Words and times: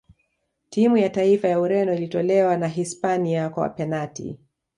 timu 0.69 0.97
ya 0.97 1.09
taifa 1.09 1.47
ya 1.47 1.59
ureno 1.59 1.93
ilitolewa 1.93 2.57
na 2.57 2.67
hispania 2.67 3.49
kwa 3.49 3.69
penati 3.69 4.37